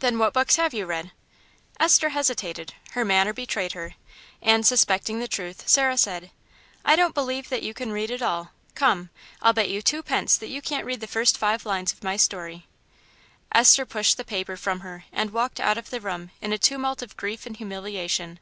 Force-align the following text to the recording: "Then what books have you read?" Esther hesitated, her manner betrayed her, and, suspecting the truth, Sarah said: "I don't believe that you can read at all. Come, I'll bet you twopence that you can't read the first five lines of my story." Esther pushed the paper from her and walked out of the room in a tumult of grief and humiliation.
"Then 0.00 0.18
what 0.18 0.32
books 0.32 0.56
have 0.56 0.74
you 0.74 0.84
read?" 0.84 1.12
Esther 1.78 2.08
hesitated, 2.08 2.74
her 2.94 3.04
manner 3.04 3.32
betrayed 3.32 3.70
her, 3.74 3.94
and, 4.42 4.66
suspecting 4.66 5.20
the 5.20 5.28
truth, 5.28 5.68
Sarah 5.68 5.96
said: 5.96 6.32
"I 6.84 6.96
don't 6.96 7.14
believe 7.14 7.50
that 7.50 7.62
you 7.62 7.72
can 7.72 7.92
read 7.92 8.10
at 8.10 8.20
all. 8.20 8.50
Come, 8.74 9.10
I'll 9.40 9.52
bet 9.52 9.68
you 9.68 9.80
twopence 9.80 10.36
that 10.38 10.48
you 10.48 10.60
can't 10.60 10.84
read 10.84 10.98
the 11.00 11.06
first 11.06 11.38
five 11.38 11.64
lines 11.64 11.92
of 11.92 12.02
my 12.02 12.16
story." 12.16 12.66
Esther 13.52 13.86
pushed 13.86 14.16
the 14.16 14.24
paper 14.24 14.56
from 14.56 14.80
her 14.80 15.04
and 15.12 15.30
walked 15.32 15.60
out 15.60 15.78
of 15.78 15.90
the 15.90 16.00
room 16.00 16.32
in 16.40 16.52
a 16.52 16.58
tumult 16.58 17.00
of 17.00 17.16
grief 17.16 17.46
and 17.46 17.56
humiliation. 17.56 18.40